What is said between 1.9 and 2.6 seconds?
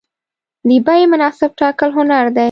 هنر دی.